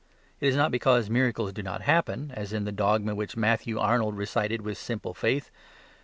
It 0.39 0.47
is 0.47 0.55
not 0.55 0.71
because 0.71 1.11
"miracles 1.11 1.53
do 1.53 1.61
not 1.61 1.83
happen," 1.83 2.31
as 2.33 2.53
in 2.53 2.63
the 2.63 2.71
dogma 2.71 3.13
which 3.13 3.37
Matthew 3.37 3.77
Arnold 3.77 4.17
recited 4.17 4.61
with 4.63 4.79
simple 4.79 5.13
faith. 5.13 5.51